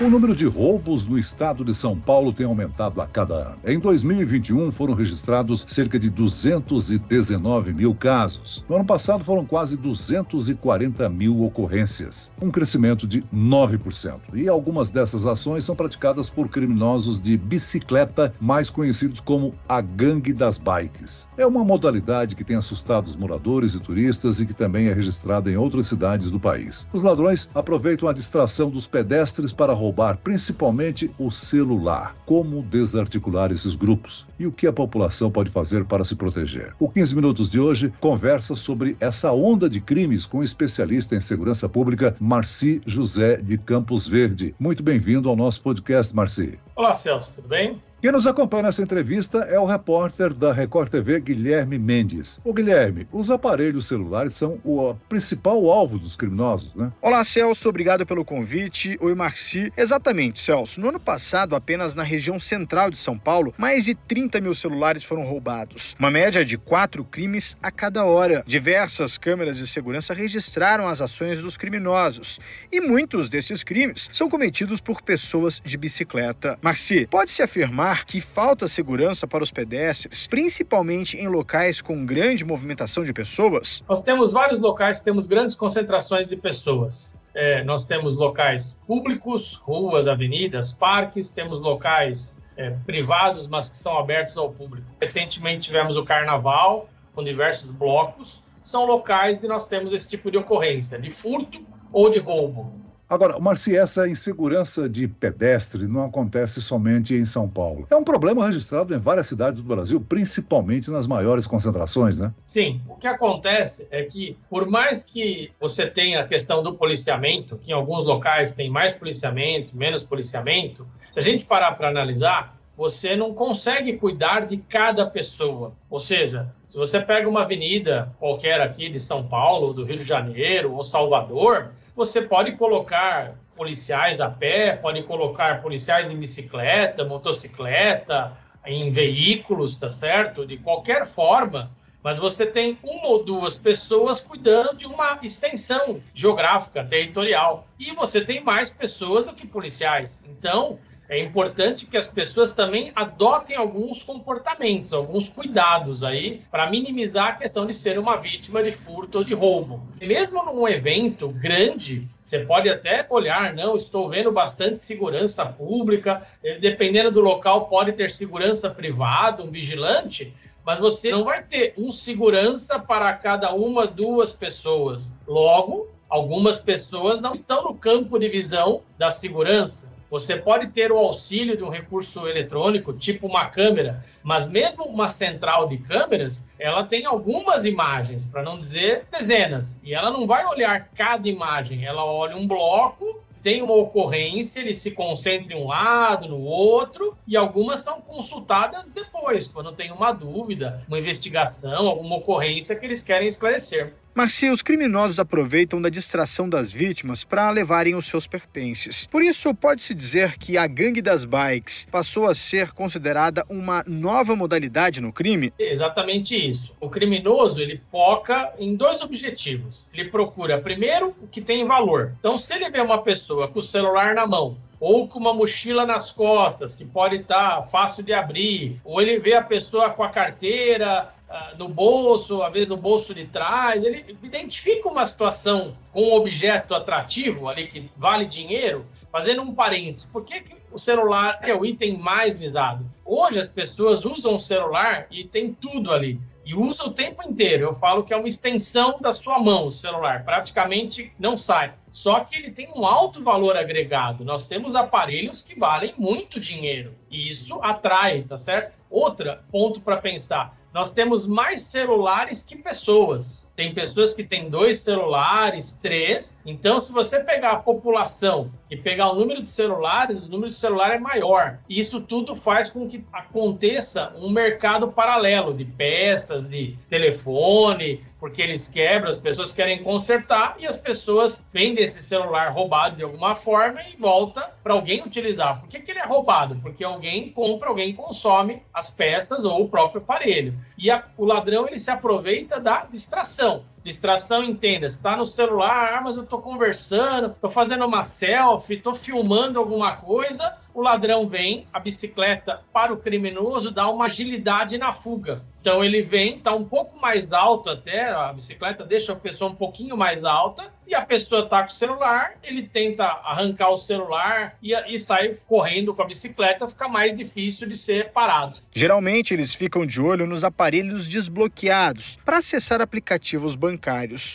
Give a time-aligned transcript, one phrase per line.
[0.00, 3.56] O número de roubos no estado de São Paulo tem aumentado a cada ano.
[3.66, 8.64] Em 2021, foram registrados cerca de 219 mil casos.
[8.68, 14.20] No ano passado, foram quase 240 mil ocorrências, um crescimento de 9%.
[14.34, 20.32] E algumas dessas ações são praticadas por criminosos de bicicleta, mais conhecidos como a Gangue
[20.32, 21.26] das Bikes.
[21.36, 25.50] É uma modalidade que tem assustado os moradores e turistas e que também é registrada
[25.50, 26.86] em outras cidades do país.
[26.92, 32.14] Os ladrões aproveitam a distração dos pedestres para roubar roubar principalmente o celular.
[32.26, 36.74] Como desarticular esses grupos e o que a população pode fazer para se proteger?
[36.78, 41.20] O 15 Minutos de hoje conversa sobre essa onda de crimes com o especialista em
[41.20, 44.54] segurança pública, Marci José de Campos Verde.
[44.58, 46.58] Muito bem-vindo ao nosso podcast, Marci.
[46.78, 47.82] Olá, Celso, tudo bem?
[48.00, 52.38] Quem nos acompanha nessa entrevista é o repórter da Record TV, Guilherme Mendes.
[52.44, 56.92] O Guilherme, os aparelhos celulares são o principal alvo dos criminosos, né?
[57.02, 58.96] Olá, Celso, obrigado pelo convite.
[59.00, 59.72] Oi, Marci.
[59.76, 60.80] Exatamente, Celso.
[60.80, 65.02] No ano passado, apenas na região central de São Paulo, mais de 30 mil celulares
[65.02, 65.96] foram roubados.
[65.98, 68.44] Uma média de quatro crimes a cada hora.
[68.46, 72.38] Diversas câmeras de segurança registraram as ações dos criminosos.
[72.70, 76.56] E muitos desses crimes são cometidos por pessoas de bicicleta.
[76.68, 83.02] Marci, pode-se afirmar que falta segurança para os pedestres, principalmente em locais com grande movimentação
[83.02, 83.82] de pessoas?
[83.88, 87.18] Nós temos vários locais que temos grandes concentrações de pessoas.
[87.34, 93.96] É, nós temos locais públicos, ruas, avenidas, parques, temos locais é, privados, mas que são
[93.96, 94.86] abertos ao público.
[95.00, 98.42] Recentemente tivemos o carnaval, com diversos blocos.
[98.60, 102.87] São locais que nós temos esse tipo de ocorrência, de furto ou de roubo.
[103.10, 107.86] Agora, Marci, essa insegurança de pedestre não acontece somente em São Paulo.
[107.90, 112.34] É um problema registrado em várias cidades do Brasil, principalmente nas maiores concentrações, né?
[112.44, 112.82] Sim.
[112.86, 117.70] O que acontece é que, por mais que você tenha a questão do policiamento, que
[117.70, 123.16] em alguns locais tem mais policiamento, menos policiamento, se a gente parar para analisar, você
[123.16, 125.72] não consegue cuidar de cada pessoa.
[125.88, 130.04] Ou seja, se você pega uma avenida qualquer aqui de São Paulo, do Rio de
[130.04, 138.38] Janeiro ou Salvador, você pode colocar policiais a pé, pode colocar policiais em bicicleta, motocicleta,
[138.64, 140.46] em veículos, tá certo?
[140.46, 146.84] De qualquer forma, mas você tem uma ou duas pessoas cuidando de uma extensão geográfica,
[146.84, 147.66] territorial.
[147.80, 150.24] E você tem mais pessoas do que policiais.
[150.28, 157.28] Então, é importante que as pessoas também adotem alguns comportamentos, alguns cuidados aí, para minimizar
[157.28, 159.82] a questão de ser uma vítima de furto ou de roubo.
[160.02, 166.58] Mesmo num evento grande, você pode até olhar, não, estou vendo bastante segurança pública, eh,
[166.58, 171.90] dependendo do local, pode ter segurança privada, um vigilante, mas você não vai ter um
[171.90, 175.16] segurança para cada uma, duas pessoas.
[175.26, 179.96] Logo, algumas pessoas não estão no campo de visão da segurança.
[180.10, 185.08] Você pode ter o auxílio de um recurso eletrônico, tipo uma câmera, mas mesmo uma
[185.08, 190.46] central de câmeras, ela tem algumas imagens, para não dizer dezenas, e ela não vai
[190.46, 195.68] olhar cada imagem, ela olha um bloco tem uma ocorrência, ele se concentra em um
[195.68, 202.16] lado, no outro, e algumas são consultadas depois, quando tem uma dúvida, uma investigação, alguma
[202.16, 203.94] ocorrência que eles querem esclarecer.
[204.18, 209.06] Mas se os criminosos aproveitam da distração das vítimas para levarem os seus pertences.
[209.06, 214.34] Por isso, pode-se dizer que a gangue das bikes passou a ser considerada uma nova
[214.34, 215.52] modalidade no crime?
[215.56, 216.74] Exatamente isso.
[216.80, 219.88] O criminoso, ele foca em dois objetivos.
[219.94, 222.12] Ele procura, primeiro, o que tem valor.
[222.18, 225.86] Então, se ele vê uma pessoa com o celular na mão, ou com uma mochila
[225.86, 230.08] nas costas, que pode estar fácil de abrir, ou ele vê a pessoa com a
[230.08, 236.02] carteira uh, no bolso, às vezes no bolso de trás, ele identifica uma situação com
[236.02, 241.38] um objeto atrativo ali que vale dinheiro, fazendo um parênteses, por que, que o celular
[241.42, 242.84] é o item mais visado?
[243.04, 247.64] Hoje as pessoas usam o celular e tem tudo ali e usa o tempo inteiro.
[247.64, 251.74] Eu falo que é uma extensão da sua mão, o celular, praticamente não sai.
[251.90, 254.24] Só que ele tem um alto valor agregado.
[254.24, 258.76] Nós temos aparelhos que valem muito dinheiro e isso atrai, tá certo?
[258.90, 263.50] Outra ponto para pensar nós temos mais celulares que pessoas.
[263.56, 266.40] Tem pessoas que têm dois celulares, três.
[266.44, 270.54] Então, se você pegar a população e pegar o número de celulares, o número de
[270.54, 271.58] celular é maior.
[271.68, 278.68] Isso tudo faz com que aconteça um mercado paralelo de peças, de telefone, porque eles
[278.68, 283.80] quebram, as pessoas querem consertar e as pessoas vendem esse celular roubado de alguma forma
[283.82, 285.60] e volta para alguém utilizar.
[285.60, 286.56] Por que, que ele é roubado?
[286.56, 290.58] Porque alguém compra, alguém consome as peças ou o próprio aparelho.
[290.76, 293.64] E a, o ladrão ele se aproveita da distração.
[293.88, 298.94] Distração, entenda, está no celular, ah, mas eu estou conversando, estou fazendo uma selfie, estou
[298.94, 304.92] filmando alguma coisa, o ladrão vem, a bicicleta para o criminoso dá uma agilidade na
[304.92, 305.42] fuga.
[305.60, 309.54] Então ele vem, está um pouco mais alto até, a bicicleta deixa a pessoa um
[309.54, 314.56] pouquinho mais alta, e a pessoa está com o celular, ele tenta arrancar o celular
[314.62, 318.58] e, e sai correndo com a bicicleta, fica mais difícil de ser parado.
[318.72, 323.77] Geralmente eles ficam de olho nos aparelhos desbloqueados para acessar aplicativos bancários.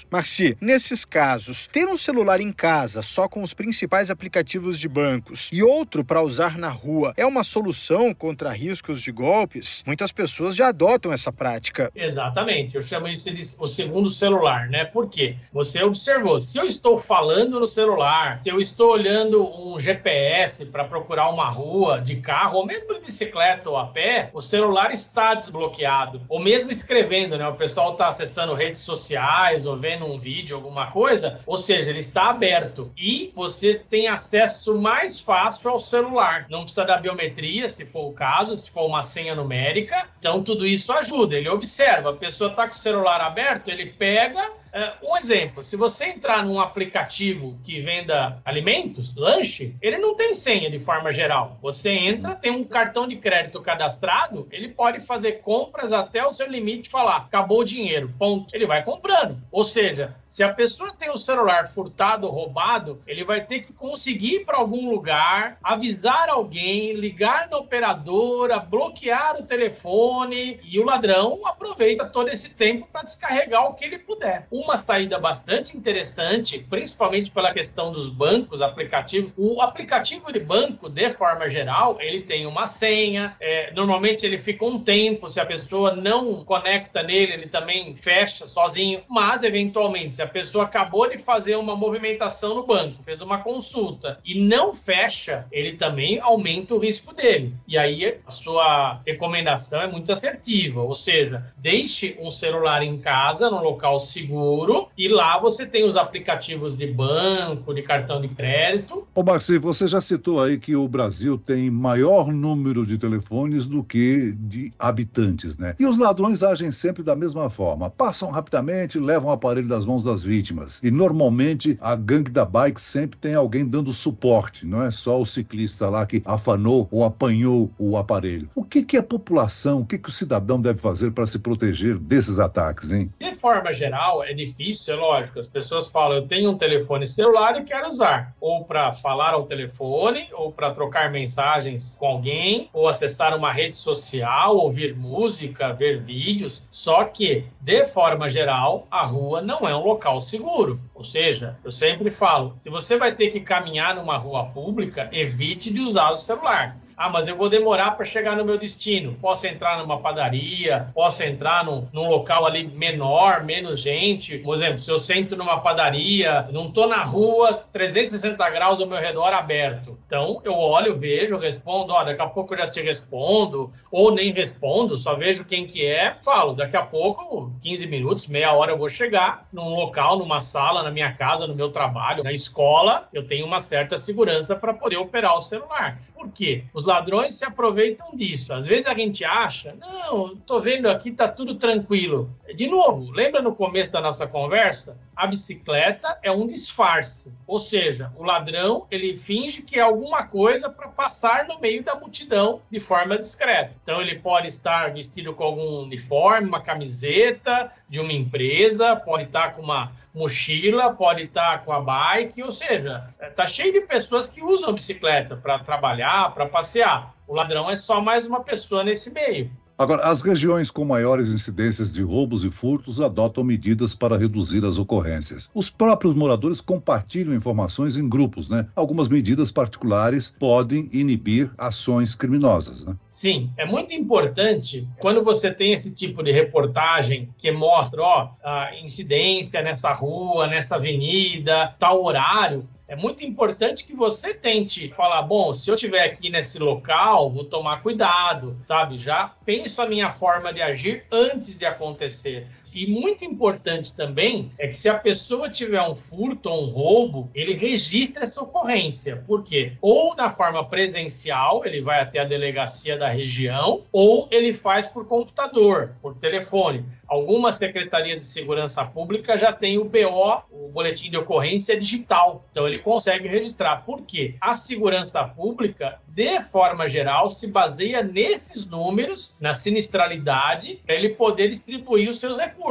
[0.09, 5.49] Marci, nesses casos, ter um celular em casa só com os principais aplicativos de bancos
[5.51, 9.83] e outro para usar na rua é uma solução contra riscos de golpes?
[9.85, 11.91] Muitas pessoas já adotam essa prática.
[11.95, 14.85] Exatamente, eu chamo isso de o segundo celular, né?
[14.85, 15.35] Por quê?
[15.51, 20.85] Você observou, se eu estou falando no celular, se eu estou olhando um GPS para
[20.85, 25.33] procurar uma rua de carro, ou mesmo de bicicleta ou a pé, o celular está
[25.33, 26.21] desbloqueado.
[26.29, 27.47] Ou mesmo escrevendo, né?
[27.47, 29.22] O pessoal está acessando redes sociais
[29.65, 32.91] ou vendo um vídeo, alguma coisa, ou seja, ele está aberto.
[32.97, 36.45] E você tem acesso mais fácil ao celular.
[36.49, 40.07] Não precisa da biometria, se for o caso, se for uma senha numérica.
[40.19, 41.35] Então, tudo isso ajuda.
[41.35, 44.62] Ele observa, a pessoa está com o celular aberto, ele pega
[45.03, 50.69] um exemplo, se você entrar num aplicativo que venda alimentos, lanche, ele não tem senha
[50.69, 51.57] de forma geral.
[51.61, 56.47] Você entra, tem um cartão de crédito cadastrado, ele pode fazer compras até o seu
[56.47, 58.53] limite falar, acabou o dinheiro, ponto.
[58.55, 59.37] Ele vai comprando.
[59.51, 63.71] Ou seja, se a pessoa tem o celular furtado ou roubado, ele vai ter que
[63.71, 70.85] conseguir ir para algum lugar, avisar alguém, ligar na operadora, bloquear o telefone e o
[70.85, 74.47] ladrão aproveita todo esse tempo para descarregar o que ele puder.
[74.49, 79.33] O uma saída bastante interessante, principalmente pela questão dos bancos, aplicativos.
[79.37, 83.35] O aplicativo de banco, de forma geral, ele tem uma senha.
[83.39, 85.29] É, normalmente ele fica um tempo.
[85.29, 89.01] Se a pessoa não conecta nele, ele também fecha sozinho.
[89.09, 94.19] Mas, eventualmente, se a pessoa acabou de fazer uma movimentação no banco, fez uma consulta
[94.23, 97.53] e não fecha, ele também aumenta o risco dele.
[97.67, 103.49] E aí a sua recomendação é muito assertiva, ou seja, deixe um celular em casa,
[103.49, 108.27] num local seguro seguro e lá você tem os aplicativos de banco, de cartão de
[108.27, 109.07] crédito.
[109.15, 113.83] Ô Maxi, você já citou aí que o Brasil tem maior número de telefones do
[113.83, 115.75] que de habitantes, né?
[115.79, 117.89] E os ladrões agem sempre da mesma forma.
[117.89, 120.79] Passam rapidamente, levam o aparelho das mãos das vítimas.
[120.83, 125.25] E normalmente a gangue da bike sempre tem alguém dando suporte, não é só o
[125.25, 128.49] ciclista lá que afanou ou apanhou o aparelho.
[128.55, 131.97] O que, que a população, o que, que o cidadão deve fazer para se proteger
[131.97, 133.11] desses ataques, hein?
[133.19, 135.39] De forma geral, é difícil, é lógico.
[135.39, 139.43] As pessoas falam, eu tenho um telefone celular e quero usar, ou para falar ao
[139.43, 146.01] telefone, ou para trocar mensagens com alguém, ou acessar uma rede social, ouvir música, ver
[146.01, 146.63] vídeos.
[146.69, 150.79] Só que, de forma geral, a rua não é um local seguro.
[150.93, 155.71] Ou seja, eu sempre falo, se você vai ter que caminhar numa rua pública, evite
[155.71, 156.77] de usar o celular.
[156.95, 159.17] Ah, mas eu vou demorar para chegar no meu destino.
[159.21, 164.37] Posso entrar numa padaria, posso entrar num, num, local ali menor, menos gente.
[164.37, 168.99] Por exemplo, se eu sento numa padaria, não estou na rua, 360 graus ao meu
[168.99, 169.97] redor aberto.
[170.05, 174.31] Então, eu olho, vejo, respondo, ó, daqui a pouco eu já te respondo, ou nem
[174.31, 178.77] respondo, só vejo quem que é, falo, daqui a pouco, 15 minutos, meia hora eu
[178.77, 183.27] vou chegar num local, numa sala, na minha casa, no meu trabalho, na escola, eu
[183.27, 185.99] tenho uma certa segurança para poder operar o celular.
[186.13, 186.63] Por quê?
[186.73, 188.53] Os ladrões se aproveitam disso.
[188.53, 192.29] Às vezes a gente acha, não, tô vendo aqui, tá tudo tranquilo.
[192.55, 194.97] De novo, lembra no começo da nossa conversa?
[195.23, 200.69] A bicicleta é um disfarce, ou seja, o ladrão ele finge que é alguma coisa
[200.69, 203.73] para passar no meio da multidão de forma discreta.
[203.81, 209.53] Então ele pode estar vestido com algum uniforme, uma camiseta de uma empresa, pode estar
[209.53, 214.43] com uma mochila, pode estar com a bike, ou seja, tá cheio de pessoas que
[214.43, 217.15] usam bicicleta para trabalhar, para passear.
[217.25, 219.49] O ladrão é só mais uma pessoa nesse meio.
[219.83, 224.77] Agora, as regiões com maiores incidências de roubos e furtos adotam medidas para reduzir as
[224.77, 225.51] ocorrências.
[225.53, 228.65] Os próprios moradores compartilham informações em grupos, né?
[228.77, 232.95] Algumas medidas particulares podem inibir ações criminosas, né?
[233.11, 238.69] Sim, é muito importante quando você tem esse tipo de reportagem que mostra, ó, a
[238.81, 245.51] incidência nessa rua, nessa avenida, tal horário, é muito importante que você tente falar, bom,
[245.51, 248.99] se eu estiver aqui nesse local, vou tomar cuidado, sabe?
[248.99, 252.47] Já penso a minha forma de agir antes de acontecer.
[252.73, 257.29] E muito importante também é que se a pessoa tiver um furto ou um roubo,
[257.35, 259.23] ele registra essa ocorrência.
[259.27, 259.73] Por quê?
[259.79, 265.05] Ou na forma presencial, ele vai até a delegacia da região, ou ele faz por
[265.07, 266.83] computador, por telefone.
[267.07, 272.43] Algumas secretarias de segurança pública já têm o BO, o boletim de ocorrência digital.
[272.49, 273.85] Então ele consegue registrar.
[273.85, 274.35] Por quê?
[274.41, 281.49] A segurança pública, de forma geral, se baseia nesses números, na sinistralidade, para ele poder
[281.49, 282.62] distribuir os seus recursos.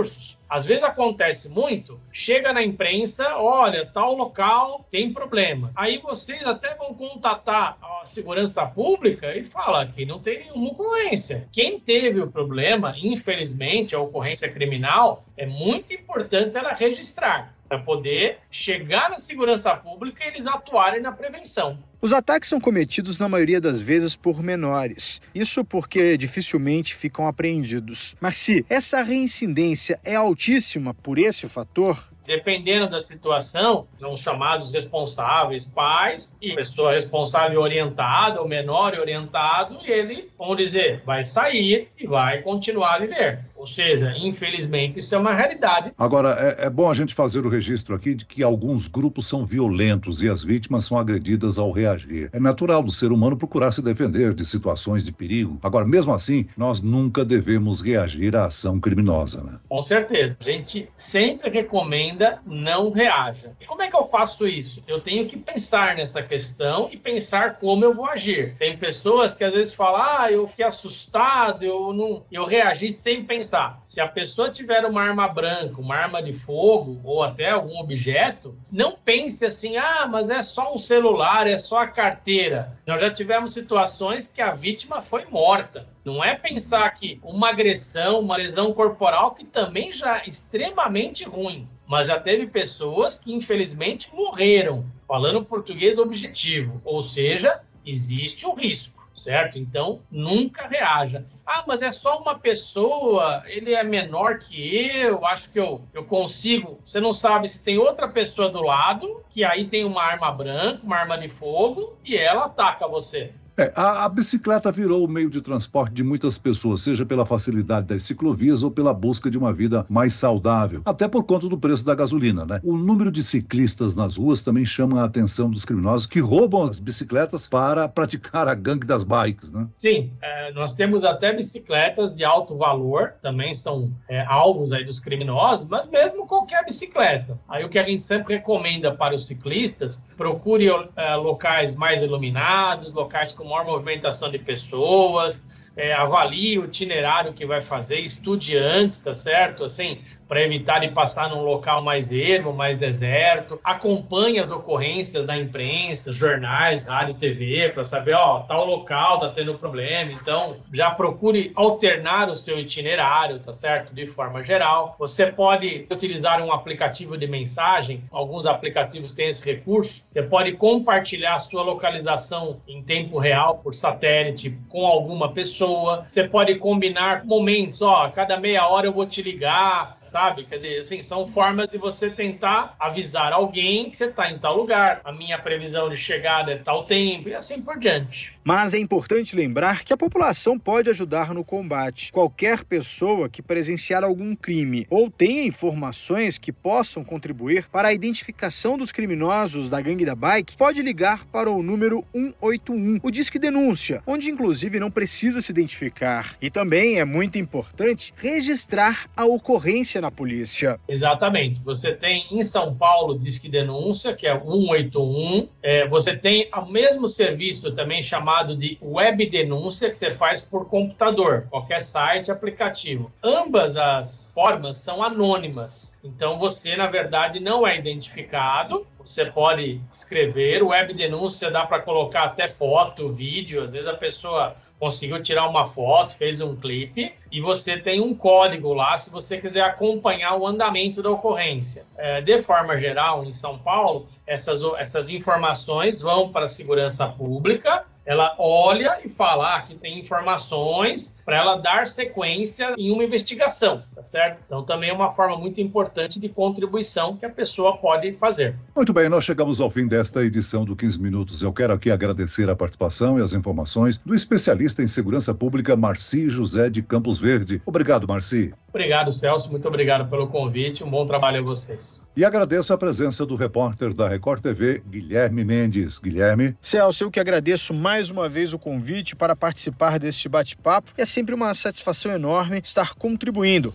[0.49, 5.77] Às vezes acontece muito, chega na imprensa, olha, tal local tem problemas.
[5.77, 11.47] Aí vocês até vão contatar a segurança pública e fala que não tem nenhuma ocorrência.
[11.53, 18.39] Quem teve o problema, infelizmente, a ocorrência criminal, é muito importante ela registrar para poder
[18.51, 21.79] chegar na segurança pública e eles atuarem na prevenção.
[22.05, 25.21] Os ataques são cometidos na maioria das vezes por menores.
[25.33, 28.17] Isso porque dificilmente ficam apreendidos.
[28.21, 35.67] Mas se essa reincidência é altíssima por esse fator, Dependendo da situação, são chamados responsáveis
[35.67, 42.07] pais e pessoa responsável orientada, o menor orientado, e ele, vamos dizer, vai sair e
[42.07, 43.45] vai continuar a viver.
[43.57, 45.93] Ou seja, infelizmente, isso é uma realidade.
[45.99, 49.45] Agora, é, é, bom a gente fazer o registro aqui de que alguns grupos são
[49.45, 51.92] violentos e as vítimas são agredidas ao reagir.
[52.33, 55.59] É natural do ser humano procurar se defender de situações de perigo.
[55.63, 59.59] Agora, mesmo assim, nós nunca devemos reagir à ação criminosa, né?
[59.69, 60.37] Com certeza.
[60.41, 63.53] A gente sempre recomenda não reaja.
[63.61, 64.83] E como é que eu faço isso?
[64.87, 68.55] Eu tenho que pensar nessa questão e pensar como eu vou agir.
[68.59, 73.25] Tem pessoas que às vezes falam, ah, eu fiquei assustado, eu não, eu reagi sem
[73.25, 77.79] pensar, se a pessoa tiver uma arma branca, uma arma de fogo ou até algum
[77.79, 82.79] objeto, não pense assim, ah, mas é só um celular, é só a carteira.
[82.87, 85.89] Nós já tivemos situações que a vítima foi morta.
[86.05, 91.69] Não é pensar que uma agressão, uma lesão corporal, que também já é extremamente ruim.
[91.87, 99.02] Mas já teve pessoas que infelizmente morreram, falando português objetivo, ou seja, existe um risco
[99.23, 99.59] certo?
[99.59, 101.25] Então, nunca reaja.
[101.47, 106.05] Ah, mas é só uma pessoa, ele é menor que eu, acho que eu, eu
[106.05, 106.81] consigo.
[106.85, 110.81] Você não sabe se tem outra pessoa do lado, que aí tem uma arma branca,
[110.83, 113.33] uma arma de fogo, e ela ataca você.
[113.57, 117.87] É, a, a, bicicleta virou o meio de transporte de muitas pessoas, seja pela facilidade
[117.87, 121.85] das ciclovias ou pela busca de uma vida mais saudável, até por conta do preço
[121.85, 122.61] da gasolina, né?
[122.65, 126.81] O número de ciclistas nas ruas também chama a atenção dos criminosos que roubam as
[126.81, 129.69] bicicletas para praticar a gangue das bikes, né?
[129.77, 134.99] Sim, é, nós temos até bicicletas de alto valor, também são é, alvos aí dos
[134.99, 137.39] criminosos, mas mesmo qualquer bicicleta.
[137.49, 142.93] Aí o que a gente sempre recomenda para os ciclistas, procure é, locais mais iluminados,
[142.93, 145.47] locais com com maior movimentação de pessoas,
[145.77, 149.65] é, avalie o itinerário que vai fazer, estude antes, tá certo?
[149.65, 150.01] Assim,
[150.33, 153.61] para evitar de passar num local mais ermo, mais deserto.
[153.63, 159.59] Acompanhe as ocorrências da imprensa, jornais, rádio, TV, para saber, ó, tal local tá tendo
[159.59, 160.11] problema.
[160.11, 163.95] Então, já procure alternar o seu itinerário, tá certo?
[163.95, 164.97] De forma geral.
[164.99, 170.01] Você pode utilizar um aplicativo de mensagem, alguns aplicativos têm esse recurso.
[170.09, 176.07] Você pode compartilhar sua localização em tempo real por satélite com alguma pessoa.
[176.09, 180.22] Você pode combinar momentos, ó, cada meia hora eu vou te ligar, sabe?
[180.23, 180.45] Sabe?
[180.45, 184.57] Quer dizer, assim, são formas de você tentar avisar alguém que você está em tal
[184.57, 185.01] lugar.
[185.05, 188.33] A minha previsão de chegada é tal tempo e assim por diante.
[188.45, 192.13] Mas é importante lembrar que a população pode ajudar no combate.
[192.13, 198.79] Qualquer pessoa que presenciar algum crime ou tenha informações que possam contribuir para a identificação
[198.79, 204.03] dos criminosos da gangue da bike pode ligar para o número 181, o Disque Denúncia,
[204.07, 206.37] onde inclusive não precisa se identificar.
[206.41, 210.79] E também é muito importante registrar a ocorrência na polícia.
[210.87, 211.61] Exatamente.
[211.65, 215.49] Você tem em São Paulo Disque Denúncia, que é 181.
[215.63, 220.69] É, você tem o mesmo serviço também chamado de Web Denúncia, que você faz por
[220.69, 223.13] computador, qualquer site, aplicativo.
[223.23, 225.99] Ambas as formas são anônimas.
[226.05, 228.87] Então você, na verdade, não é identificado.
[229.05, 230.63] Você pode escrever.
[230.63, 233.63] Web denúncia dá para colocar até foto, vídeo.
[233.65, 238.13] Às vezes a pessoa conseguiu tirar uma foto, fez um clipe, e você tem um
[238.13, 241.87] código lá se você quiser acompanhar o andamento da ocorrência.
[241.97, 247.87] É, de forma geral, em São Paulo, essas, essas informações vão para a segurança pública,
[248.05, 253.83] ela olha e fala ah, que tem informações para ela dar sequência em uma investigação,
[253.95, 254.41] tá certo?
[254.45, 258.57] Então também é uma forma muito importante de contribuição que a pessoa pode fazer.
[258.75, 261.43] Muito bem, nós chegamos ao fim desta edição do 15 Minutos.
[261.43, 266.29] Eu quero aqui agradecer a participação e as informações do especialista em segurança pública Marci
[266.29, 267.63] José de Campos Verde.
[267.67, 268.53] Obrigado, Marci.
[268.73, 269.51] Obrigado, Celso.
[269.51, 270.83] Muito obrigado pelo convite.
[270.83, 272.03] Um bom trabalho a vocês.
[272.17, 275.99] E agradeço a presença do repórter da Record TV, Guilherme Mendes.
[275.99, 276.57] Guilherme.
[276.61, 280.91] Celso, eu que agradeço mais uma vez o convite para participar deste bate-papo.
[280.97, 283.75] É sempre uma satisfação enorme estar contribuindo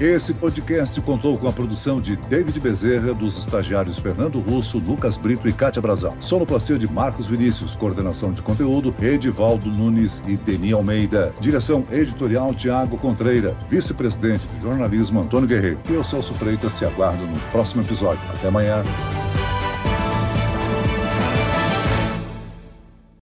[0.00, 5.48] esse podcast contou com a produção de David Bezerra, dos estagiários Fernando Russo, Lucas Brito
[5.48, 6.14] e Kátia Brazão.
[6.20, 11.34] Sonoplastia de Marcos Vinícius, coordenação de conteúdo Edivaldo Nunes e Deni Almeida.
[11.40, 15.80] Direção editorial Tiago Contreira, vice-presidente de jornalismo Antônio Guerreiro.
[15.88, 18.20] E eu, Celso Freitas, te aguardo no próximo episódio.
[18.34, 18.84] Até amanhã.